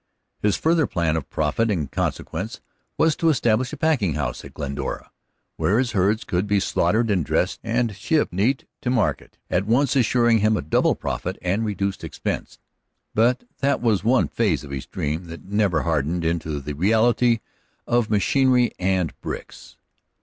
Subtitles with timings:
[0.39, 2.59] His further plan of profit and consequence
[2.97, 5.11] was to establish a packing house at Glendora,
[5.57, 9.95] where his herds could be slaughtered and dressed and shipped neat to market, at once
[9.95, 12.57] assuring him a double profit and reduced expense.
[13.13, 17.37] But that was one phase of his dream that never hardened into the reality
[17.85, 19.77] of machinery and bricks.